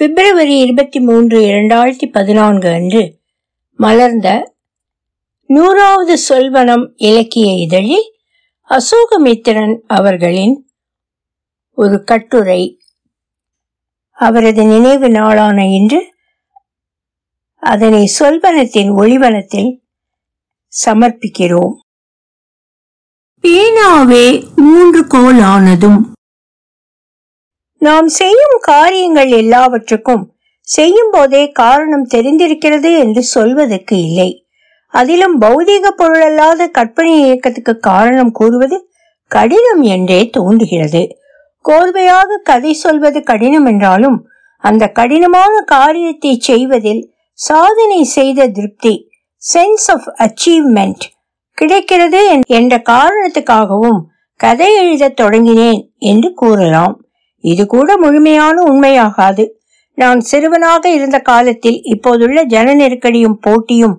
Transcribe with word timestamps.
பிப்ரவரி 0.00 0.58
இருபத்தி 0.58 1.00
மூன்று 1.00 1.40
இரண்டாயிரத்தி 1.40 2.06
பதினான்கு 2.12 2.68
அன்று 2.68 3.20
மலர்ந்த 3.74 4.54
நூறாவது 5.46 6.18
சொல்வனம் 6.28 6.92
இலக்கிய 6.96 7.52
இதழில் 7.52 8.12
அசோகமித்திரன் 8.70 9.80
அவர்களின் 9.86 10.70
ஒரு 11.74 12.04
கட்டுரை. 12.04 12.80
அவரது 14.10 14.64
நினைவு 14.64 15.08
நாளான 15.08 15.66
இன்று 15.66 16.14
அதனை 17.56 18.10
சொல்வனத்தின் 18.18 18.90
ஒளிவனத்தில் 18.94 19.82
சமர்ப்பிக்கிறோம். 20.84 21.74
பேனாவே 23.42 24.54
மூன்று 24.56 25.06
கோலானதும் 25.06 26.09
நாம் 27.80 28.08
செய்யும் 28.08 28.56
காரியங்கள் 28.60 29.28
எல்லாவற்றுக்கும் 29.28 30.32
செய்யும் 30.60 31.10
போதே 31.10 31.52
காரணம் 31.52 32.06
தெரிந்திருக்கிறது 32.14 32.98
என்று 32.98 33.22
சொல்வதற்கு 33.22 34.02
இல்லை. 34.02 34.46
அதிலும் 34.86 35.40
பௌதீக 35.40 35.84
பொருளல்லாத 35.96 36.66
கற்பனை 36.66 37.20
இயக்கத்துக்கு 37.24 37.78
காரணம் 37.78 38.30
கூறுவது 38.30 38.90
கடினம் 39.26 39.82
என்றே 39.82 40.30
தோன்றுகிறது. 40.30 41.08
கோர்வையாக 41.68 42.36
கதை 42.42 42.72
சொல்வது 42.72 43.22
கடினம் 43.22 43.64
என்றாலும் 43.64 44.28
அந்த 44.56 44.88
கடினமான 44.88 45.60
காரியத்தை 45.64 46.38
செய்வதில் 46.40 47.12
சாதனை 47.32 48.04
செய்த 48.04 48.46
திருப்தி 48.46 49.10
சென்ஸ் 49.54 49.86
ஆஃப் 49.86 50.08
அச்சீவ்மெண்ட் 50.18 51.04
கிடைக்கிறது 51.54 52.40
என்ற 52.46 52.82
காரணத்துக்காகவும் 52.88 54.00
கதை 54.36 54.74
எழுதத் 54.74 55.20
தொடங்கினேன் 55.20 55.80
என்று 55.98 56.32
கூறலாம். 56.32 56.99
இது 57.44 57.66
கூட 57.66 57.96
முழுமையான 57.96 58.62
உண்மையாகாது. 58.62 59.44
நான் 59.98 60.20
சிறுவனாக 60.20 60.84
இருந்த 60.90 61.18
காலத்தில் 61.18 61.78
இப்போதுள்ள 61.84 62.38
ஜன 62.44 62.74
நெருக்கடியும் 62.74 63.40
போட்டியும் 63.40 63.96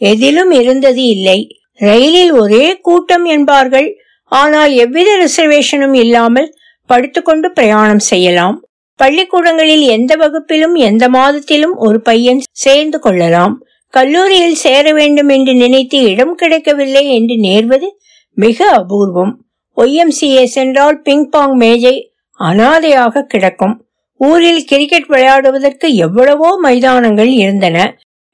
எதிலும் 0.00 0.50
இருந்தது 0.50 1.02
இல்லை. 1.06 1.38
ரயிலில் 1.74 2.32
ஒரே 2.32 2.64
கூட்டம் 2.80 3.24
என்பார்கள். 3.24 3.88
ஆனால் 4.32 4.72
எவ்வித 4.72 5.10
ரிசர்வேஷனும் 5.16 5.94
இல்லாமல் 5.94 6.48
படுத்துக்கொண்டு 6.90 7.48
பிரயாணம் 7.50 8.04
செய்யலாம். 8.10 8.56
பள்ளிக்கூடங்களில் 9.00 9.84
எந்த 9.86 10.12
வகுப்பிலும் 10.16 10.74
எந்த 10.74 11.04
மாதத்திலும் 11.08 11.74
ஒரு 11.76 11.98
பையன் 12.00 12.40
சேர்ந்து 12.64 12.98
கொள்ளலாம். 12.98 13.54
கல்லூரியில் 13.94 14.58
சேர 14.64 14.92
வேண்டும் 14.92 15.28
என்று 15.28 15.52
நினைத்து 15.54 15.98
இடம் 16.02 16.34
கிடைக்கவில்லை 16.34 17.04
என்று 17.08 17.36
நேர்வது 17.40 17.88
மிக 18.36 18.68
அபூர்வம். 18.80 19.32
ஒய்எம்சிஏ 19.76 20.44
சென்றால் 20.56 20.98
பிங் 21.04 21.26
பாங் 21.36 21.54
மேஜை 21.54 21.94
அனாதையாக 22.40 23.24
கிடக்கும். 23.24 23.74
ஊரில் 24.20 24.64
கிரிக்கெட் 24.64 25.08
விளையாடுவதற்கு 25.08 25.86
எவ்வளவோ 25.96 26.48
மைதானங்கள் 26.62 27.30
இருந்தன. 27.42 27.76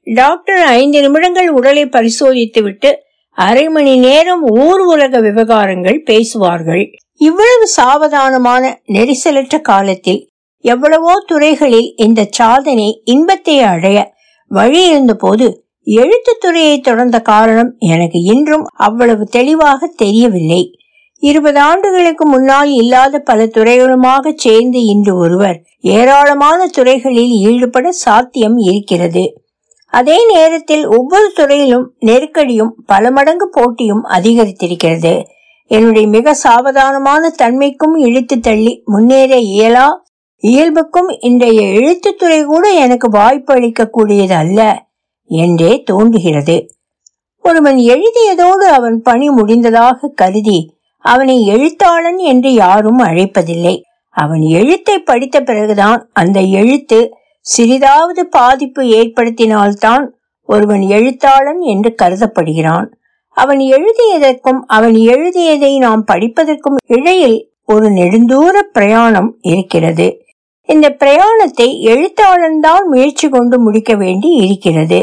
டாக்டர் 0.07 0.61
ஐந்து 0.79 0.99
நிமிடங்கள் 1.01 1.49
உடலை 1.49 1.83
பரிசோதித்துவிட்டு 1.85 2.89
அரை 3.37 3.65
மணி 3.69 3.93
நேரம் 3.97 4.43
ஊர் 4.61 4.83
உலக 4.85 5.19
விவகாரங்கள் 5.19 5.99
பேசுவார்கள். 6.05 6.83
இவ்வளவு 7.21 7.65
சாவதானமான 7.75 8.63
நெரிசலற்ற 8.85 9.55
காலத்தில் 9.61 10.21
எவ்வளவோ 10.65 11.13
துறைகளில் 11.25 11.89
இந்த 11.95 12.21
சாதனை 12.29 12.89
இன்பத்தை 13.03 13.55
அடைய 13.63 13.97
வழி 14.51 14.81
இருந்த 14.89 15.13
போது 15.13 15.47
எழுத்து 15.87 16.33
துறையை 16.39 16.75
தொடர்ந்த 16.79 17.17
காரணம் 17.21 17.71
எனக்கு 17.87 18.19
இன்றும் 18.23 18.65
அவ்வளவு 18.77 19.23
தெளிவாக 19.29 19.89
தெரியவில்லை. 19.95 20.61
இருபது 21.23 21.59
ஆண்டுகளுக்கு 21.59 22.25
முன்னால் 22.25 22.69
இல்லாத 22.71 23.19
பல 23.19 23.45
துறைகளுமாக 23.45 24.33
சேர்ந்து 24.35 24.85
இன்று 24.85 25.17
ஒருவர் 25.17 25.57
ஏராளமான 25.81 26.67
துறைகளில் 26.67 27.33
ஈடுபட 27.49 27.91
சாத்தியம் 27.91 28.57
இருக்கிறது. 28.57 29.23
அதே 29.93 30.17
நேரத்தில் 30.33 30.85
ஒவ்வொரு 30.87 31.31
துறையிலும் 31.35 31.85
நெருக்கடியும் 31.99 32.73
பல 32.85 33.11
மடங்கு 33.11 33.49
போட்டியும் 33.49 34.03
அதிகரித்திருக்கிறது. 34.03 35.23
என்னுடைய 35.67 36.07
மிக 36.07 36.35
சாவதானமான 36.43 37.29
தன்மைக்கும் 37.37 37.95
இழுத்து 37.97 38.39
தள்ளி 38.39 38.81
முன்னேற 38.85 39.35
இயலா 39.53 39.87
இயல்புக்கும் 40.43 41.09
இன்றைய 41.19 41.61
எழுத்துத்துறை 41.61 42.43
கூட 42.43 42.69
எனக்கு 42.69 43.09
வாய்ப்பு 43.09 43.53
அளிக்கக்கூடியது 43.53 44.33
அல்ல 44.33 44.85
என்றே 45.29 45.83
தோன்றுகிறது. 45.83 46.57
ஒருவன் 47.45 47.75
எழுதியதோடு 47.75 48.65
அவன் 48.77 49.01
பணி 49.01 49.29
முடிந்ததாக 49.29 50.07
கருதி 50.15 50.59
அவனை 51.07 51.37
எழுத்தாளன் 51.45 52.19
என்று 52.31 52.49
யாரும் 52.53 52.99
அழைப்பதில்லை. 52.99 53.75
அவன் 54.15 54.43
எழுத்தை 54.57 54.95
படித்த 54.99 55.37
பிறகுதான் 55.41 56.01
அந்த 56.13 56.39
எழுத்து 56.59 56.99
சிறிதாவது 57.45 58.21
பாதிப்பு 58.29 58.83
ஏற்படுத்தினால்தான் 58.99 60.05
ஒருவன் 60.49 60.83
எழுத்தாளன் 60.95 61.61
என்று 61.73 61.89
கருதப்படுகிறான். 62.01 62.87
அவன் 63.37 63.61
எழுதியதற்கும் 63.75 64.61
அவன் 64.67 64.95
எழுதியதை 65.07 65.71
நாம் 65.77 66.03
படிப்பதற்கும் 66.11 66.77
இடையில் 66.87 67.37
ஒரு 67.65 67.87
நெடுந்தூர 67.89 68.55
பிரயாணம் 68.73 69.29
இருக்கிறது. 69.53 70.07
இந்த 70.69 70.87
பிரயாணத்தை 71.01 71.67
எழுத்தாளன் 71.91 72.59
தான் 72.59 72.85
முயற்சி 72.87 73.27
கொண்டு 73.29 73.57
முடிக்க 73.59 73.91
வேண்டி 73.95 74.29
இருக்கிறது. 74.45 74.99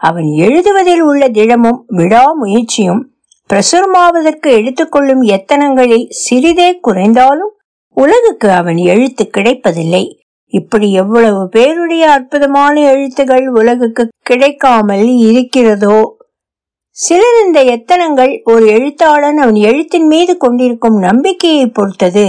அவன் 0.00 0.28
எழுதுவதில் 0.44 1.02
உள்ள 1.08 1.24
திடமும் 1.28 1.80
விடாமுயற்சியும் 1.96 3.02
பிரசுரமாவதற்கு 3.50 4.48
எடுத்துக்கொள்ளும் 4.58 5.22
எத்தனங்களில் 5.36 6.06
சிறிதே 6.24 6.68
குறைந்தாலும் 6.80 7.52
உலகுக்கு 7.96 8.48
அவன் 8.50 8.76
எழுத்து 8.76 9.24
கிடைப்பதில்லை. 9.30 10.04
இப்படி 10.52 10.92
எவ்வளவு 10.92 11.48
பேருடைய 11.48 12.04
அற்புதமான 12.10 12.74
எழுத்துகள் 12.90 13.46
உலகுக்கு 13.60 14.04
கிடைக்காமல் 14.22 15.08
இருக்கிறதோ? 15.30 15.98
சிலர் 16.96 17.38
இந்த 17.46 17.60
எத்தனங்கள் 17.76 18.32
ஒரு 18.44 18.66
எழுத்தாளன் 18.66 19.38
அவன் 19.38 19.58
எழுத்தின் 19.70 20.06
மீது 20.06 20.36
கொண்டிருக்கும் 20.36 20.98
நம்பிக்கையை 20.98 21.66
பொறுத்தது 21.68 22.26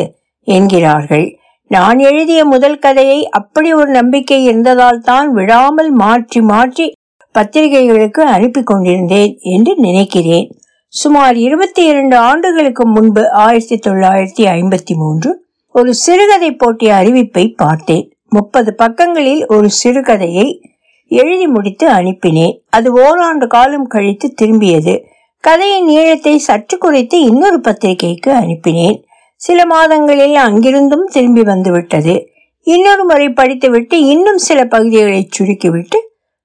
என்கிறார்கள். 0.48 1.28
நான் 1.72 2.00
எழுதிய 2.00 2.46
முதல் 2.46 2.80
கதையை 2.80 3.20
அப்படி 3.30 3.74
ஒரு 3.74 3.90
நம்பிக்கை 3.90 4.44
இருந்ததால் 4.44 5.02
தான் 5.02 5.30
விடாமல் 5.32 5.92
மாற்றி 5.92 6.42
மாற்றி 6.42 6.86
பத்திரிகைகளுக்கு 7.32 8.22
அனுப்பி 8.36 8.64
கொண்டிருந்தேன் 8.64 9.34
என்று 9.54 9.74
நினைக்கிறேன். 9.78 10.48
சுமார் 10.96 11.36
இருபத்தி 11.36 11.86
இரண்டு 11.86 12.18
ஆண்டுகளுக்கு 12.18 12.88
முன்பு 12.88 13.32
ஆயிரத்தி 13.32 13.76
தொள்ளாயிரத்தி 13.76 14.42
ஐம்பத்தி 14.42 14.96
மூன்று 14.96 15.46
ஒரு 15.72 15.94
சிறுகதை 15.94 16.52
போட்டிய 16.52 16.94
அறிவிப்பை 16.94 17.56
பார்த்தேன். 17.56 18.14
முப்பது 18.30 18.76
பக்கங்களில் 18.76 19.48
ஒரு 19.48 19.70
சிறுகதையை 19.84 20.62
எழுதி 21.08 21.48
முடித்து 21.48 21.90
அனுப்பினேன். 21.90 22.58
அது 22.70 22.92
ஓராண்டு 22.92 23.48
காலம் 23.48 23.88
கழித்து 23.88 24.34
திரும்பியது. 24.42 25.04
கதையின் 25.40 25.86
நீளத்தை 25.86 26.38
சற்று 26.38 26.78
குறைத்து 26.78 27.22
இன்னொரு 27.22 27.62
பத்திரிகைக்கு 27.62 28.32
அனுப்பினேன். 28.32 29.04
சில 29.36 29.66
மாதங்களில் 29.66 30.36
அங்கிருந்தும் 30.36 31.12
திரும்பி 31.12 31.42
வந்துவிட்டது. 31.42 32.30
இன்னொரு 32.62 33.04
முறை 33.04 33.30
படித்துவிட்டு 33.30 34.00
இன்னும் 34.00 34.38
சில 34.38 34.66
பகுதிகளை 34.66 35.30
சுருக்கிவிட்டு 35.40 35.98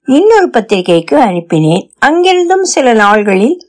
இன்னொரு 0.06 0.50
பத்திரிகைக்கு 0.50 1.16
அனுப்பினேன். 1.16 1.90
அங்கிருந்தும் 2.06 2.62
சில 2.62 2.94
நாள்களில் 2.94 3.68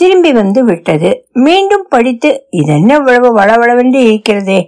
திரும்பி 0.00 0.32
வந்து 0.32 0.60
விட்டது. 0.64 1.10
மீண்டும் 1.32 1.86
படித்து 1.88 2.30
இதென்ன 2.50 2.94
இவ்வளவு 2.94 3.28
வளவளவென்று 3.38 4.00
இருக்கிறதே? 4.06 4.60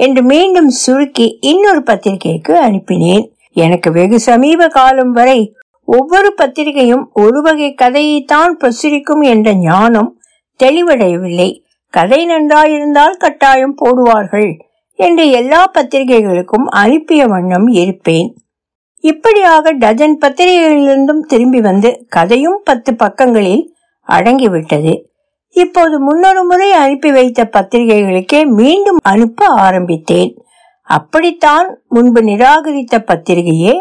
என்று 0.00 0.22
மீண்டும் 0.22 0.68
சுருக்கி 0.68 1.26
இன்னொரு 1.40 1.82
பத்திரிகைக்கு 1.82 2.52
அனுப்பினேன். 2.54 3.24
எனக்கு 3.52 3.92
வெகு 3.92 4.18
சமீப 4.20 4.68
காலம் 4.68 5.12
வரை 5.12 5.54
ஒவ்வொரு 5.84 6.34
பத்திரிகையும் 6.34 7.04
ஒரு 7.14 7.40
வகை 7.40 7.74
கதையைத்தான் 7.82 8.52
பிரசுரிக்கும் 8.58 9.22
என்ற 9.22 9.54
ஞானம் 9.54 10.10
தெளிவடையவில்லை. 10.60 11.50
கதை 11.92 12.20
நன்றாயிருந்தால் 12.26 13.16
கட்டாயம் 13.16 13.76
போடுவார்கள் 13.84 14.50
என்று 14.98 15.30
எல்லா 15.30 15.60
பத்திரிகைகளுக்கும் 15.78 16.66
அனுப்பிய 16.76 17.26
வண்ணம் 17.26 17.66
இருப்பேன். 17.66 18.28
இப்படியாக 19.04 19.72
டஜன் 19.72 20.18
பத்திரிகைகளிலிருந்தும் 20.20 21.24
திரும்பி 21.26 21.60
வந்து 21.60 21.90
கதையும் 22.08 22.60
பத்து 22.64 22.94
பக்கங்களில் 22.94 23.64
அடங்கிவிட்டது. 24.08 25.02
இப்போது 25.50 26.00
முன்னொரு 26.00 26.44
முறை 26.44 26.72
அனுப்பி 26.72 27.12
வைத்த 27.12 27.48
பத்திரிகைகளுக்கே 27.52 28.46
மீண்டும் 28.46 28.96
அனுப்ப 29.02 29.46
ஆரம்பித்தேன். 29.46 30.44
அப்படித்தான் 30.82 31.80
முன்பு 31.88 32.22
நிராகரித்த 32.22 32.98
பத்திரிகையே 32.98 33.74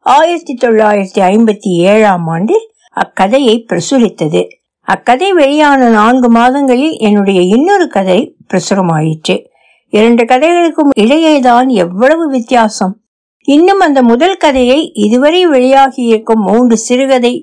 ஆயிரத்தி 0.00 0.58
தொள்ளாயிரத்தி 0.60 1.18
ஐம்பத்தி 1.18 1.68
ஏழாம் 1.68 2.26
ஆண்டில் 2.26 2.70
அக்கதையை 2.94 3.64
பிரசுரித்தது. 3.66 4.46
அக்கதை 4.80 5.32
வெளியான 5.32 5.88
நான்கு 5.88 6.30
மாதங்களில் 6.30 6.98
என்னுடைய 6.98 7.40
இன்னொரு 7.40 7.88
கதை 7.88 8.36
பிரசுரமாயிற்று. 8.48 9.46
இரண்டு 9.88 10.24
கதைகளுக்கும் 10.24 10.90
இடையேதான் 10.98 11.68
எவ்வளவு 11.68 12.28
வித்தியாசம். 12.28 13.00
இன்னும் 13.44 13.80
அந்த 13.80 14.02
முதல் 14.02 14.36
கதையை 14.36 14.90
இதுவரை 14.92 15.46
வெளியாகியிருக்கும் 15.46 16.40
மூன்று 16.46 16.76
சிறுகதை 16.76 17.42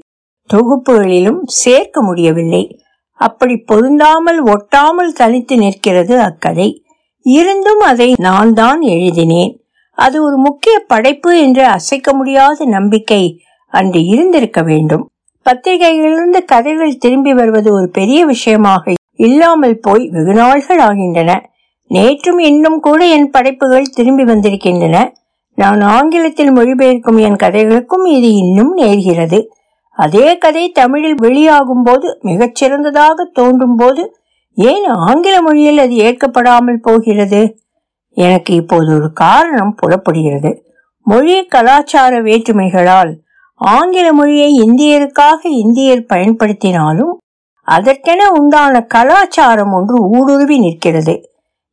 தொகுப்புகளிலும் 0.49 1.41
சேர்க்க 1.45 2.01
முடியவில்லை. 2.01 2.63
அப்படி 3.19 3.55
பொருந்தாமல் 3.57 4.39
ஒட்டாமல் 4.43 5.11
தனித்து 5.11 5.57
நிற்கிறது 5.57 6.15
அக்கதை. 6.21 6.69
இருந்தும் 7.25 7.79
அதை 7.79 8.13
நான் 8.19 8.53
தான் 8.53 8.81
எழுதினேன். 8.81 9.53
அது 9.97 10.23
ஒரு 10.23 10.37
முக்கிய 10.37 10.75
படைப்பு 10.87 11.31
என்று 11.39 11.63
அசைக்க 11.65 12.13
முடியாத 12.13 12.65
நம்பிக்கை 12.65 13.23
அன்று 13.73 14.05
இருந்திருக்க 14.05 14.61
வேண்டும். 14.61 15.03
பத்திரிகைகளிலிருந்து 15.45 16.39
கதைகள் 16.45 16.93
திரும்பி 16.97 17.33
வருவது 17.33 17.73
ஒரு 17.73 17.89
பெரிய 17.89 18.25
விஷயமாக 18.25 18.93
இல்லாமல் 19.15 19.77
போய் 19.79 20.09
வெகு 20.09 20.33
நாள்கள் 20.33 20.79
ஆகின்றன. 20.79 21.31
நேற்றும் 21.91 22.39
இன்னும் 22.39 22.79
கூட 22.79 23.05
என் 23.05 23.29
படைப்புகள் 23.29 23.93
திரும்பி 23.93 24.23
வந்திருக்கின்றன. 24.23 24.97
நான் 25.57 25.81
ஆங்கிலத்தில் 25.81 26.51
மொழிபெயர்க்கும் 26.51 27.19
என் 27.19 27.35
கதைகளுக்கும் 27.35 28.05
இது 28.05 28.29
இன்னும் 28.35 28.77
நேர்கிறது. 28.77 29.39
அதே 29.95 30.37
கதை 30.37 30.71
தமிழில் 30.71 31.15
வெளியாகும் 31.15 31.83
போது 31.83 32.19
மிகச்சிறந்ததாக 32.23 33.23
தோன்றும் 33.33 33.75
போது 33.75 34.17
ஏன் 34.53 34.85
ஆங்கில 34.85 35.41
மொழியில் 35.41 35.77
அது 35.77 35.95
ஏற்கப்படாமல் 35.95 36.79
போகிறது? 36.81 37.59
எனக்கு 38.09 38.53
இப்போது 38.55 38.95
ஒரு 38.95 39.13
காரணம் 39.13 39.75
புலப்படுகிறது. 39.81 40.63
மொழி 41.01 41.45
கலாச்சார 41.45 42.21
வேற்றுமைகளால் 42.21 43.11
ஆங்கில 43.53 44.13
மொழியை 44.13 44.49
இந்தியருக்காக 44.61 45.45
இந்தியர் 45.45 46.05
பயன்படுத்தினாலும் 46.13 47.13
அதற்கென 47.67 48.27
உண்டான 48.29 48.81
கலாச்சாரம் 48.81 49.71
ஒன்று 49.71 50.09
ஊடுருவி 50.09 50.57
நிற்கிறது. 50.59 51.15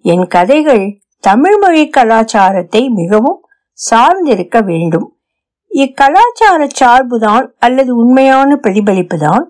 என் 0.02 0.26
கதைகள் 0.26 1.00
தமிழ் 1.20 1.58
மொழி 1.58 1.88
கலாச்சாரத்தை 1.88 2.88
மிகவும் 2.88 3.40
சார்ந்திருக்க 3.90 4.64
வேண்டும். 4.64 5.11
இக்கலாச்சார 5.72 6.66
சார்புதான் 6.80 7.46
அல்லது 7.58 7.96
உண்மையான 7.96 8.58
பிரதிபலிப்புதான்? 8.62 9.44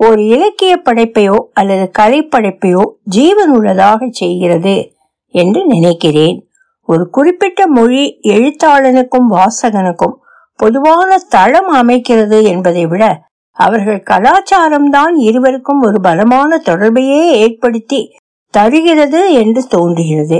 ஒரு 0.00 0.26
இலக்கிய 0.26 0.82
படைப்பையோ 0.84 1.36
அல்லது 1.52 1.90
கலைப்படைப்பையோ 1.98 2.82
ஜீவன் 3.02 3.50
உள்ளதாக 3.50 4.06
செய்கிறது 4.10 4.92
என்று 5.34 5.66
நினைக்கிறேன். 5.66 6.48
ஒரு 6.88 7.10
குறிப்பிட்ட 7.10 7.66
மொழி 7.66 8.18
எழுத்தாளனுக்கும் 8.22 9.28
வாசகனுக்கும் 9.30 10.16
பொதுவான 10.56 11.16
தளம் 11.28 11.70
அமைக்கிறது 11.74 12.42
என்பதை 12.42 12.86
விட 12.86 13.22
அவர்கள் 13.56 14.02
கலாச்சாரம்தான் 14.02 15.14
இருவருக்கும் 15.16 15.80
ஒரு 15.80 16.00
பலமான 16.00 16.62
தொடர்பையே 16.64 17.30
ஏற்படுத்தி 17.30 18.14
தருகிறது 18.50 19.32
என்று 19.32 19.62
தோன்றுகிறது. 19.66 20.38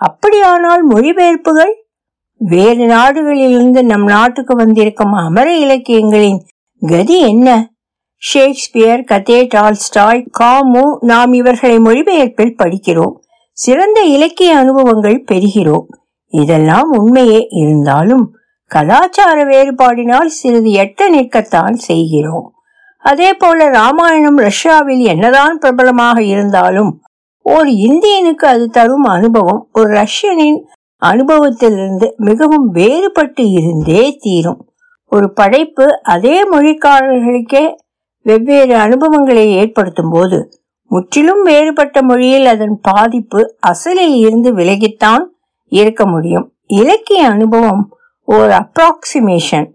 அப்படியானால் 0.00 0.88
மொழிபெயர்ப்புகள் 0.88 1.72
வேறு 2.40 2.86
நாடுகளிலிருந்து 2.86 3.82
நம் 3.82 4.04
நாட்டுக்கு 4.04 4.54
வந்திருக்கும் 4.54 5.12
அமர 5.12 5.58
இலக்கியங்களின் 5.58 6.40
கதி 6.82 7.20
என்ன? 7.20 7.74
ஷேக்ஸ்பியர் 8.22 9.02
கதே 9.10 9.38
டால்ஸ்டாய் 9.54 10.26
காமு 10.38 10.82
நாம் 11.00 11.32
இவர்களை 11.32 11.78
மொழிபெயர்ப்பில் 11.78 12.58
படிக்கிறோம். 12.62 13.14
சிறந்த 13.50 14.02
இலக்கிய 14.02 14.56
அனுபவங்கள் 14.56 15.24
பெறுகிறோம். 15.32 15.86
இதெல்லாம் 16.32 16.90
உண்மையே 16.90 17.46
இருந்தாலும் 17.50 18.34
கலாச்சார 18.70 19.44
வேறுபாடினால் 19.44 20.30
சிறிது 20.38 20.70
எட்ட 20.72 21.08
நிற்கத்தான் 21.10 21.72
செய்கிறோம். 21.72 22.46
அதே 22.98 23.34
போல 23.34 23.68
ராமாயணம் 23.70 24.38
ரஷ்யாவில் 24.38 25.04
என்னதான் 25.04 25.58
பிரபலமாக 25.58 26.22
இருந்தாலும் 26.22 27.02
ஒரு 27.42 27.70
இந்தியனுக்கு 27.70 28.46
அது 28.46 28.68
தரும் 28.68 29.02
அனுபவம் 29.02 29.68
ஒரு 29.72 29.88
ரஷ்யனின் 29.92 30.58
அனுபவத்திலிருந்து 31.02 32.06
மிகவும் 32.28 32.66
வேறுபட்டு 32.74 33.44
இருந்தே 33.58 34.04
தீரும். 34.20 34.60
ஒரு 35.12 35.26
படைப்பு 35.32 35.86
அதே 36.02 36.36
மொழிக்காரர்களுக்கே 36.52 37.64
வெவ்வேறு 38.26 38.74
அனுபவங்களை 38.76 39.44
ஏற்படுத்தும் 39.52 40.10
போது 40.10 40.38
முற்றிலும் 40.90 41.42
வேறுபட்ட 41.42 42.02
மொழியில் 42.02 42.46
அதன் 42.46 42.76
பாதிப்பு 42.80 43.40
அசலில் 43.60 44.16
இருந்து 44.18 44.50
விலகித்தான் 44.54 45.24
இருக்க 45.72 46.02
முடியும். 46.06 46.46
இலக்கிய 46.66 47.22
அனுபவம் 47.28 47.82
ஓர் 48.28 48.52
அப்ராக்சிமேஷன் 48.60 49.66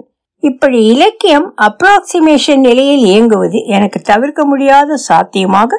இப்படி 0.43 0.79
இலக்கியம் 0.85 1.47
அப்ராக்சிமேஷன் 1.61 2.61
நிலையில் 2.67 3.03
இயங்குவது 3.05 3.59
எனக்கு 3.65 3.99
தவிர்க்க 4.01 4.41
முடியாத 4.45 4.95
சாத்தியமாக 5.07 5.71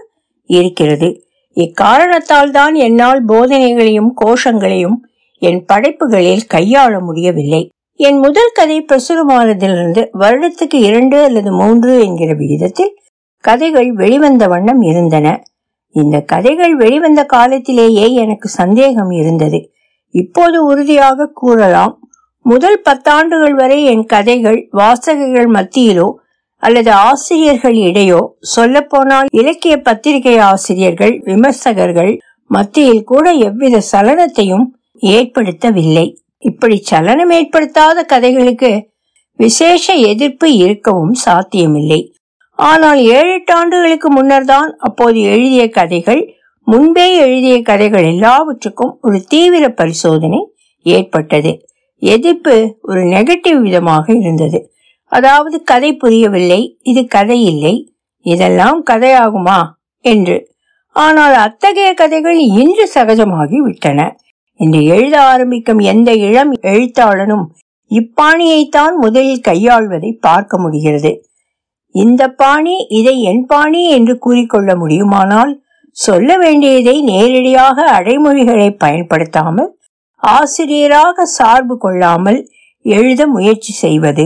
இருக்கிறது. 0.51 1.09
இக்காரணத்தால் 1.57 2.51
தான் 2.51 2.75
என்னால் 2.87 3.21
போதனைகளையும் 3.25 4.13
கோஷங்களையும் 4.25 4.99
என் 5.43 5.61
படைப்புகளில் 5.65 6.45
கையாள 6.55 6.93
முடியவில்லை. 7.01 7.63
என் 8.01 8.19
முதல் 8.19 8.53
கதை 8.55 8.77
பிரசுரமானதிலிருந்து 8.81 10.03
வருடத்துக்கு 10.19 10.79
இரண்டு 10.89 11.17
அல்லது 11.23 11.51
மூன்று 11.53 11.93
என்கிற 12.01 12.31
விகிதத்தில் 12.35 12.93
கதைகள் 13.45 13.91
வெளிவந்த 13.93 14.45
வண்ணம் 14.49 14.83
இருந்தன. 14.83 15.27
இந்த 15.95 16.17
கதைகள் 16.23 16.75
வெளிவந்த 16.77 17.21
காலத்திலேயே 17.25 18.07
எனக்கு 18.15 18.49
சந்தேகம் 18.49 19.11
இருந்தது. 19.11 19.59
இப்போது 20.15 20.59
உறுதியாக 20.65 21.31
கூறலாம். 21.35 21.95
முதல் 22.45 22.79
பத்தாண்டுகள் 22.85 23.55
வரை 23.55 23.79
என் 23.85 24.05
கதைகள் 24.05 24.61
வாசகர்கள் 24.71 25.51
மத்தியிலோ 25.51 26.09
அல்லது 26.63 26.91
ஆசிரியர்கள் 27.09 27.77
இடையோ 27.89 28.21
சொல்லப்போனால் 28.55 29.29
இலக்கிய 29.31 29.75
பத்திரிகை 29.81 30.37
ஆசிரியர்கள் 30.39 31.15
விமர்சகர்கள் 31.25 32.13
மத்தியில் 32.51 33.05
கூட 33.05 33.27
எவ்வித 33.49 33.77
சலனத்தையும் 33.93 34.67
ஏற்படுத்தவில்லை. 35.01 36.07
இப்படி 36.39 36.77
சலனம் 36.83 37.31
ஏற்படுத்தாத 37.31 38.03
கதைகளுக்கு 38.03 38.71
விசேஷ 39.37 39.95
எதிர்ப்பு 39.95 40.57
இருக்கவும் 40.57 41.13
சாத்தியமில்லை. 41.13 42.01
ஆனால் 42.55 42.99
ஏழு 42.99 43.33
எட்டு 43.33 43.55
ஆண்டுகளுக்கு 43.55 44.09
முன்னர் 44.11 44.45
தான் 44.45 44.77
அப்போது 44.79 45.21
எழுதிய 45.21 45.71
கதைகள் 45.71 46.23
முன்பே 46.67 47.07
எழுதிய 47.17 47.63
கதைகள் 47.63 48.05
எல்லாவற்றுக்கும் 48.05 48.99
ஒரு 49.01 49.19
தீவிர 49.25 49.69
பரிசோதனை 49.69 50.41
ஏற்பட்டது. 50.83 51.53
எதிர்ப்பு 52.03 52.55
ஒரு 52.83 53.01
நெகட்டிவ் 53.01 53.61
விதமாக 53.61 54.07
இருந்தது. 54.13 54.59
அதாவது 55.07 55.63
கதை 55.63 55.91
புரியவில்லை 55.95 56.79
இது 56.83 57.07
கதை 57.07 57.43
இல்லை 57.43 57.75
இதெல்லாம் 58.27 58.83
கதையாகுமா? 58.91 59.59
என்று. 60.05 60.37
ஆனால் 60.97 61.35
அத்தகைய 61.35 61.95
கதைகள் 61.95 62.39
இன்று 62.61 62.91
சகஜமாகி 62.95 63.57
விட்டன 63.57 64.01
என்று 64.63 64.81
எழுத 64.95 65.15
ஆரம்பிக்கும் 65.23 65.81
எந்த 65.93 66.11
இளம் 66.27 66.53
எழுத்தாளனும் 66.63 67.45
இப்பாணியைத்தான் 67.91 68.95
முதலில் 69.01 69.47
கையாள்வதை 69.49 70.11
பார்க்க 70.21 70.59
முடிகிறது. 70.59 71.13
இந்த 71.95 72.23
பாணி 72.33 72.77
இதை 72.89 73.15
என் 73.23 73.45
பாணி 73.47 73.83
என்று 73.89 74.15
கூறிக்கொள்ள 74.19 74.77
முடியுமானால் 74.77 75.53
சொல்ல 75.97 76.37
வேண்டியதை 76.39 76.95
நேரடியாக 77.03 77.85
அடைமொழிகளை 77.99 78.69
பயன்படுத்தாமல் 78.77 79.71
ஆசிரியராக 80.23 81.25
சார்பு 81.39 81.75
கொள்ளாமல் 81.79 82.41
எழுத 82.85 83.23
முயற்சி 83.27 83.73
செய்வது. 83.75 84.25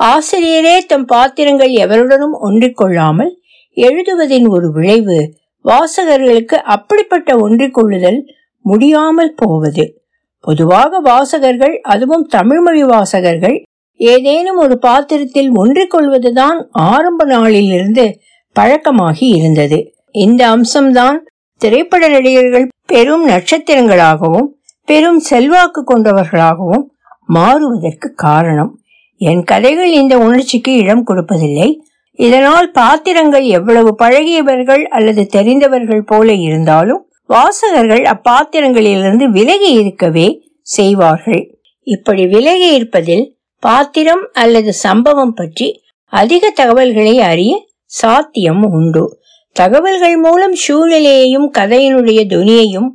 ஆசிரியரே 0.00 0.76
தம் 0.86 1.06
பாத்திரங்கள் 1.06 1.72
எவருடனும் 1.84 2.36
ஒன்றிக்கொள்ளாமல் 2.40 3.32
எழுதுவதின் 3.76 4.46
ஒரு 4.48 4.68
விளைவு 4.72 5.18
வாசகர்களுக்கு 5.64 6.56
அப்படிப்பட்ட 6.74 7.30
ஒன்றிக்கொள்ளுதல் 7.38 8.20
முடியாமல் 8.60 9.34
போவது. 9.36 10.04
பொதுவாக 10.40 11.00
வாசகர்கள் 11.00 11.80
அதுவும் 11.80 12.26
தமிழ்மொழி 12.26 12.84
வாசகர்கள் 12.84 13.62
ஏதேனும் 13.96 14.56
ஒரு 14.56 14.78
பாத்திரத்தில் 14.78 15.56
ஒன்றிக்கொள்வதுதான் 15.56 16.64
ஆரம்ப 16.70 17.24
நாளிலிருந்து 17.24 18.20
பழக்கமாகி 18.56 19.26
இருந்தது. 19.34 19.94
இந்த 20.10 20.56
அம்சம்தான் 20.56 21.18
திரைப்பட 21.56 22.08
நடிகர்கள் 22.08 22.68
பெரும் 22.86 23.28
நட்சத்திரங்களாகவும் 23.28 24.48
பெரும் 24.84 25.18
செல்வாக்கு 25.18 25.84
கொண்டவர்களாகவும் 25.84 26.84
மாறுவதற்கு 27.26 28.14
காரணம். 28.14 28.80
என் 29.16 29.44
கதைகள் 29.44 29.92
இந்த 29.92 30.18
உணர்ச்சிக்கு 30.18 30.72
இடம் 30.76 31.06
கொடுப்பதில்லை. 31.06 31.76
இதனால் 32.18 32.70
பாத்திரங்கள் 32.70 33.44
எவ்வளவு 33.44 33.94
பழகியவர்கள் 34.02 34.82
அல்லது 34.84 35.26
தெரிந்தவர்கள் 35.26 36.02
போல 36.02 36.32
இருந்தாலும் 36.32 37.09
வாசகர்கள் 37.32 38.04
அப்பாத்திரங்களிலிருந்து 38.12 39.24
விலகி 39.24 39.72
இருக்கவே 39.72 40.28
செய்வார்கள். 40.62 41.42
இப்படி 41.86 42.26
விலகி 42.26 42.68
இருப்பதில் 42.74 43.24
பாத்திரம் 43.62 44.24
அல்லது 44.32 44.72
சம்பவம் 44.72 45.34
பற்றி 45.34 45.68
அதிக 46.12 46.50
தகவல்களை 46.50 47.14
அறிய 47.20 47.52
சாத்தியம் 47.84 48.64
உண்டு. 48.70 49.04
தகவல்கள் 49.52 50.16
மூலம் 50.16 50.54
சூழ்நிலையையும் 50.54 51.48
கதையினுடைய 51.58 52.20
துணியையும் 52.34 52.90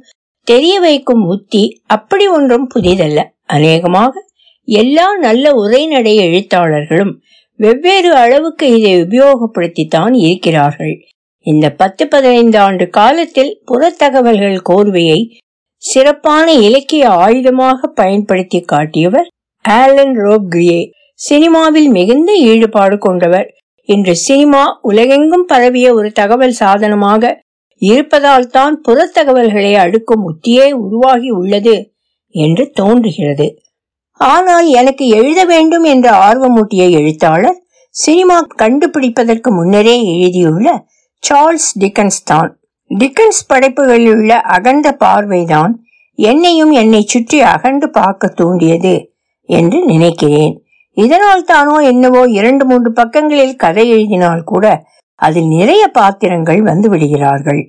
தெரிய 0.48 0.80
வைக்கும் 0.80 1.24
உத்தி 1.26 1.64
அப்படி 1.88 2.28
ஒன்றும் 2.28 2.68
புதிதல்ல. 2.76 3.20
அநேகமாக 3.46 4.14
எல்லா 4.68 5.08
நல்ல 5.18 5.54
உரைநடை 5.54 6.14
எழுத்தாளர்களும் 6.28 7.14
வெவ்வேறு 7.60 8.12
அளவுக்கு 8.16 8.66
இதை 8.78 8.94
உபயோகப்படுத்தித்தான் 9.02 10.14
இருக்கிறார்கள். 10.28 10.96
இந்த 11.46 11.66
பத்து 11.72 12.04
பதினைந்து 12.08 12.58
ஆண்டு 12.58 12.86
காலத்தில் 12.90 13.52
புறத்தகவல்கள் 13.66 14.60
கோர்வையை 14.70 15.20
சிறப்பான 15.84 16.48
இலக்கிய 16.60 17.04
ஆயுதமாக 17.26 17.88
பயன்படுத்தி 17.96 18.60
காட்டியவர் 18.64 19.28
ஆலன் 19.66 20.16
ரோக்ரியே 20.18 20.80
சினிமாவில் 21.20 21.90
மிகுந்த 21.90 22.32
ஈடுபாடு 22.46 22.96
கொண்டவர். 22.98 23.48
இன்று 23.90 24.14
சினிமா 24.20 24.64
உலகெங்கும் 24.82 25.46
பரவிய 25.46 25.88
ஒரு 25.94 26.10
தகவல் 26.12 26.56
சாதனமாக 26.60 27.24
இருப்பதால் 27.82 28.48
தான் 28.48 28.76
புறத்தகவல்களை 28.82 29.74
அடுக்கும் 29.76 30.24
உத்தியே 30.24 30.68
உருவாகி 30.82 31.30
உள்ளது 31.32 31.76
என்று 32.36 32.64
தோன்றுகிறது. 32.72 33.48
ஆனால் 34.20 34.68
எனக்கு 34.72 35.06
எழுத 35.10 35.40
வேண்டும் 35.46 35.84
என்ற 35.84 36.08
ஆர்வமூட்டிய 36.28 36.84
எழுத்தாளர் 37.00 37.60
சினிமா 37.96 38.38
கண்டுபிடிப்பதற்கு 38.58 39.50
முன்னரே 39.52 39.96
எழுதியுள்ள 40.14 40.68
சார்ல்ஸ் 41.24 41.70
டிக்கன்ஸ் 41.82 42.20
தான். 42.32 42.50
டிக்கன்ஸ் 42.92 43.42
படைப்புகளில் 43.48 44.12
உள்ள 44.16 44.34
அகண்ட 44.56 44.88
பார்வைதான் 45.04 45.74
என்னையும் 46.20 46.74
என்னை 46.82 47.02
சுற்றி 47.14 47.38
அகண்டு 47.54 47.88
பார்க்க 47.98 48.34
தூண்டியது 48.40 48.96
என்று 49.50 49.80
நினைக்கிறேன். 49.86 50.54
இதனால் 50.98 51.48
தானோ 51.52 51.76
என்னவோ 51.92 52.22
இரண்டு 52.40 52.64
மூன்று 52.66 52.90
பக்கங்களில் 53.00 53.56
கதை 53.64 53.86
எழுதினால் 53.96 54.44
கூட 54.44 54.66
அதில் 55.20 55.50
நிறைய 55.58 55.84
பாத்திரங்கள் 55.98 56.62
வந்து 56.70 56.88
விடுகிறார்கள். 56.90 57.62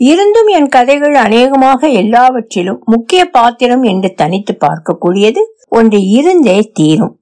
இருந்தும் 0.00 0.50
என் 0.58 0.70
கதைகள் 0.76 1.16
அநேகமாக 1.24 1.88
எல்லாவற்றிலும் 2.02 2.80
முக்கிய 2.92 3.22
பாத்திரம் 3.36 3.82
என்று 3.82 4.10
தனித்து 4.20 4.52
பார்க்கக்கூடியது 4.66 5.42
ஒன்று 5.78 5.98
இருந்தே 6.18 6.58
தீரும். 6.78 7.14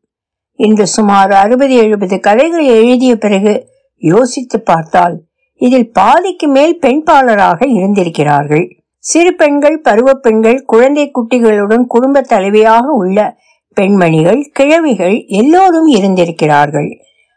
இன்று 0.58 0.86
சுமார் 0.96 1.32
அறுபது 1.42 1.74
எழுபது 1.84 2.16
கதைகள் 2.28 2.68
எழுதிய 2.78 3.14
பிறகு 3.24 3.54
யோசித்து 4.02 4.58
பார்த்தால் 4.70 5.16
இதில் 5.58 5.92
பாதிக்கு 5.92 6.48
மேல் 6.48 6.78
பெண்பாளராக 6.78 7.66
இருந்திருக்கிறார்கள். 7.66 8.64
சிறு 8.98 9.34
பெண்கள் 9.34 9.80
பருவ 9.80 10.14
பெண்கள் 10.14 10.64
குழந்தை 10.64 11.10
குட்டிகளுடன் 11.10 11.84
குடும்ப 11.86 12.20
தலைவியாக 12.20 12.84
உள்ள 12.92 13.36
பெண்மணிகள் 13.74 14.50
கிழவிகள் 14.52 15.24
எல்லோரும் 15.26 15.86
இருந்திருக்கிறார்கள். 15.86 16.88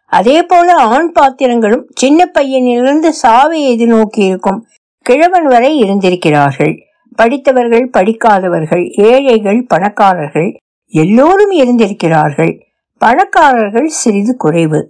அதே 0.05 0.43
போல 0.43 0.73
ஆண் 0.75 1.11
பாத்திரங்களும் 1.11 1.85
சின்ன 1.95 2.31
பையனிலிருந்து 2.33 3.09
சாவை 3.09 3.59
எதிர்நோக்கி 3.71 4.23
இருக்கும் 4.25 4.67
கிழவன் 5.01 5.45
வரை 5.45 5.77
இருந்திருக்கிறார்கள். 5.77 6.73
படித்தவர்கள் 7.15 7.89
படிக்காதவர்கள் 7.89 8.89
ஏழைகள் 8.89 9.65
பணக்காரர்கள் 9.65 10.49
எல்லோரும் 10.87 11.51
இருந்திருக்கிறார்கள். 11.51 12.53
பணக்காரர்கள் 12.97 13.87
சிறிது 13.87 14.35
குறைவு. 14.35 14.81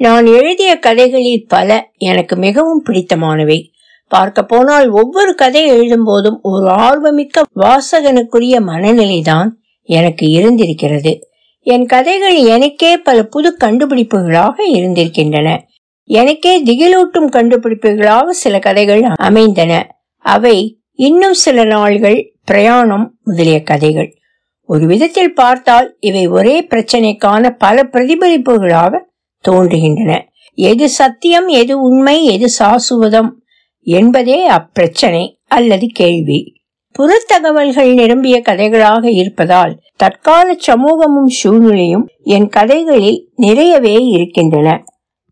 நான் 0.00 0.26
எழுதிய 0.26 0.78
கதைகளில் 0.78 1.46
பல 1.48 1.90
எனக்கு 1.96 2.36
மிகவும் 2.36 2.84
பிடித்தமானவை. 2.86 3.62
பார்க்க 4.08 4.42
போனால் 4.42 4.88
ஒவ்வொரு 4.88 5.34
கதை 5.34 5.66
எழுதும் 5.66 6.04
போதும் 6.04 6.38
ஒரு 6.42 6.66
ஆர்வமிக்க 6.66 7.42
வாசகனுக்குரிய 7.60 8.60
மனநிலைதான் 8.60 9.48
எனக்கு 9.82 10.26
இருந்திருக்கிறது. 10.30 11.28
என் 11.60 11.86
கதைகள் 11.86 12.36
எனக்கே 12.36 12.96
பல 12.96 13.22
புது 13.22 13.56
கண்டுபிடிப்புகளாக 13.60 14.54
இருந்திருக்கின்றன. 14.72 15.58
எனக்கே 16.04 16.64
திகிலூட்டும் 16.64 17.28
கண்டுபிடிப்புகளாக 17.28 18.28
சில 18.28 18.58
கதைகள் 18.58 19.02
அமைந்தன. 19.02 19.86
அவை 20.16 20.80
இன்னும் 20.92 21.34
சில 21.34 21.64
நாள்கள் 21.64 22.34
பிரயாணம் 22.44 23.18
முதலிய 23.24 23.62
கதைகள். 23.62 24.14
ஒரு 24.62 24.86
விதத்தில் 24.86 25.34
பார்த்தால் 25.34 25.96
இவை 25.98 26.26
ஒரே 26.26 26.66
பிரச்சனைக்கான 26.66 27.50
பல 27.58 27.82
பிரதிபலிப்புகளாக 27.92 29.08
தோன்றுகின்றன. 29.48 30.18
எது 30.54 30.88
சத்தியம் 30.88 31.48
எது 31.48 31.80
உண்மை 31.80 32.24
எது 32.24 32.48
சாசுவதம் 32.58 33.30
என்பதே 33.80 34.48
அப்பிரச்சனை 34.48 35.36
அல்லது 35.46 35.86
கேள்வி. 35.92 36.52
புறத்தகவல்கள் 36.98 37.94
நிரம்பிய 37.94 38.42
கதைகளாக 38.48 39.04
இருப்பதால் 39.04 39.78
தற்கால 39.96 40.54
சமூகமும் 40.54 41.28
சூழ்நிலையும் 41.28 42.08
என் 42.22 42.48
கதைகளில் 42.48 43.28
நிறையவே 43.36 43.92
இருக்கின்றன. 43.92 44.84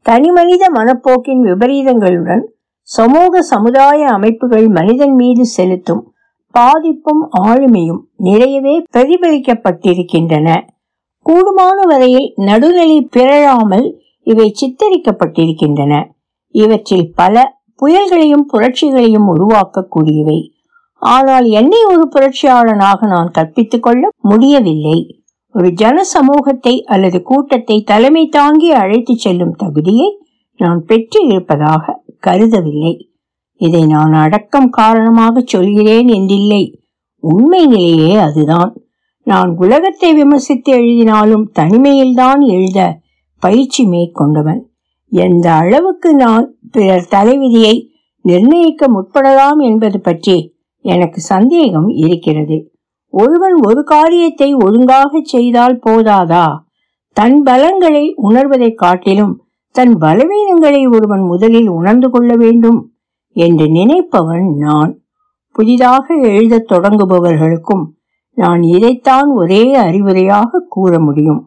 தனிமனித 0.02 0.70
மனப்போக்கின் 0.74 1.42
விபரீதங்களுடன் 1.42 2.40
சமூக 2.82 3.42
சமுதாய 3.42 4.06
அமைப்புகள் 4.06 4.68
மனிதன் 4.68 5.14
மீது 5.14 5.44
செலுத்தும் 5.44 6.12
பாதிப்பும் 6.50 7.28
ஆளுமையும் 7.42 8.00
நிறையவே 8.16 8.82
பிரதிபலிக்கப்பட்டிருக்கின்றன. 8.96 10.60
கூடுமான 11.28 11.86
வரையில் 11.86 12.32
நடுநிலை 12.36 13.00
பிறழாமல் 13.00 14.00
இவை 14.22 14.54
சித்தரிக்கப்பட்டிருக்கின்றன. 14.60 16.04
இவற்றில் 16.48 17.12
பல 17.14 17.60
புயல்களையும் 17.82 18.46
புரட்சிகளையும் 18.52 19.28
உருவாக்கக்கூடியவை. 19.36 20.50
ஆனால் 20.94 21.44
என்னை 21.44 21.78
ஒரு 21.84 22.08
புரட்சியாளனாக 22.14 23.06
நான் 23.06 23.30
கற்பித்துக் 23.38 23.82
கொள்ள 23.82 24.08
முடியவில்லை. 24.18 25.22
ஒரு 25.52 25.70
ஜன 25.72 26.04
சமூகத்தை 26.04 26.84
அல்லது 26.84 27.22
கூட்டத்தை 27.22 27.82
தலைமை 27.82 28.26
தாங்கி 28.26 28.70
அழைத்து 28.70 29.16
செல்லும் 29.16 29.52
தகுதியை 29.52 30.18
நான் 30.56 30.84
பெற்று 30.86 31.26
இருப்பதாக 31.26 32.02
கருதவில்லை. 32.26 33.10
இதை 33.54 33.86
நான் 33.86 34.12
அடக்கம் 34.12 34.70
காரணமாக 34.70 35.42
சொல்கிறேன் 35.44 36.06
என்றில்லை. 36.06 36.74
உண்மை 37.18 37.66
நிலையே 37.66 38.14
அதுதான். 38.14 38.76
நான் 39.30 39.50
உலகத்தை 39.56 40.12
விமர்சித்து 40.12 40.72
எழுதினாலும் 40.72 41.50
தனிமையில்தான் 41.58 42.42
எழுத 42.46 42.80
பயிற்சி 43.42 43.82
மேற்கொண்டவன். 43.84 44.60
எந்த 45.12 45.46
அளவுக்கு 45.52 46.14
நான் 46.14 46.46
பிறர் 46.70 47.10
தலைவிதியை 47.10 47.74
நிர்ணயிக்க 48.24 48.88
முற்படலாம் 48.88 49.60
என்பது 49.60 50.00
பற்றி 50.00 50.36
எனக்கு 50.84 51.20
சந்தேகம் 51.20 51.88
இருக்கிறது. 51.88 52.72
ஒருவன் 53.14 53.56
ஒரு 53.66 53.82
காரியத்தை 53.84 54.54
ஒழுங்காக 54.54 55.20
செய்தால் 55.22 55.76
போதாதா? 55.86 56.46
தன் 57.12 57.38
பலங்களை 57.42 58.04
உணர்வதை 58.16 58.70
காட்டிலும் 58.74 59.34
தன் 59.74 59.94
பலவீனங்களை 59.98 60.82
ஒருவன் 60.92 61.20
முதலில் 61.20 61.68
உணர்ந்து 61.68 62.10
கொள்ள 62.10 62.32
வேண்டும் 62.36 62.80
என்று 63.36 63.66
நினைப்பவன் 63.68 64.48
நான். 64.56 64.92
புதிதாக 65.56 66.14
எழுதத் 66.14 66.70
தொடங்குபவர்களுக்கும் 66.72 67.84
நான் 68.38 68.62
இதைத்தான் 68.62 69.30
ஒரே 69.34 69.76
அறிவுரையாக 69.76 70.58
கூற 70.68 71.00
முடியும்? 71.00 71.44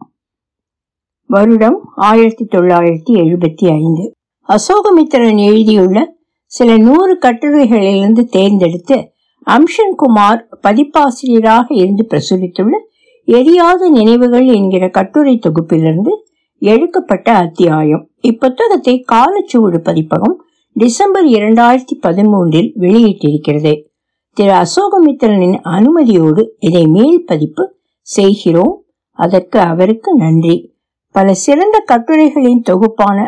வருடம் 1.26 1.78
ஆயிரத்தி 1.96 2.44
தொள்ளாயிரத்தி 2.44 3.10
எழுபத்தி 3.10 3.70
ஐந்து. 3.70 4.12
அசோகமித்திரன் 4.48 5.38
எழுதியுள்ள 5.38 6.14
சில 6.44 6.76
நூறு 6.76 7.18
கட்டுரைகளிலிருந்து 7.18 8.20
தேர்ந்தெடுத்து 8.20 9.12
அம்ஷன் 9.46 9.94
குமார் 9.96 10.48
பதிப்பாசிரியராக 10.62 11.74
இருந்து 11.74 12.06
பிரசுரித்துள்ள 12.10 12.76
எரியாத 13.24 13.88
நினைவுகள் 13.88 14.46
என்கிற 14.46 14.88
கட்டுரை 14.88 15.38
தொகுப்பிலிருந்து 15.38 16.12
எடுக்கப்பட்ட 16.58 17.32
அத்தியாயம். 17.32 18.08
இப்புத்தகத்தை 18.22 19.02
காலச்சுவடு 19.12 19.78
பதிப்பகம் 19.78 20.44
டிசம்பர் 20.72 21.26
இரண்டாயிரத்தி 21.26 21.96
பதிமூன்றில் 22.02 22.70
வெளியிட்டிருக்கிறது. 22.78 23.90
திரு 24.34 24.52
அசோகமித்திரனின் 24.52 25.56
அனுமதியோடு 25.64 26.48
இதை 26.58 26.86
மேல் 26.86 27.24
பதிப்பு 27.26 27.74
செய்கிறோம். 28.00 28.84
அதற்கு 29.10 29.58
அவருக்கு 29.60 30.14
நன்றி. 30.14 30.74
பல 31.10 31.34
சிறந்த 31.34 31.84
கட்டுரைகளின் 31.88 32.62
தொகுப்பான 32.62 33.18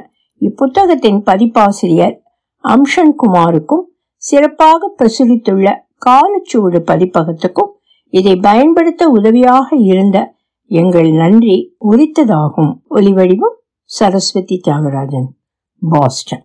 இப்புத்தகத்தின் 0.40 1.18
பதிப்பாசிரியர் 1.18 2.22
அம்ஷன் 2.64 3.12
குமாருக்கும் 3.22 3.84
சிறப்பாக 4.16 4.94
பிரசுரித்துள்ள 4.98 5.66
காலச்சுவடு 6.06 6.80
பதிப்பகத்துக்கும் 6.90 7.70
இதை 8.08 8.36
பயன்படுத்த 8.36 9.08
உதவியாக 9.08 9.76
இருந்த 9.76 10.34
எங்கள் 10.66 11.10
நன்றி 11.10 11.76
உரித்ததாகும். 11.90 12.72
ஒலிவடிவம் 12.90 13.56
சரஸ்வதி 13.84 14.60
தியாகராஜன் 14.68 15.28
பாஸ்டன். 15.80 16.42